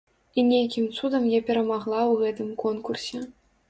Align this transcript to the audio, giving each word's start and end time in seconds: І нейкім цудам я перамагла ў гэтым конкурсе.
І 0.37 0.45
нейкім 0.51 0.87
цудам 0.97 1.29
я 1.37 1.43
перамагла 1.51 2.01
ў 2.11 2.27
гэтым 2.27 2.53
конкурсе. 2.67 3.29